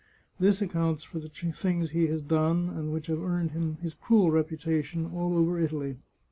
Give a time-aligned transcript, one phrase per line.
[0.39, 3.93] This ac counts for the things he has done and which have earned him his
[3.93, 5.97] cruel reputation all over Italy.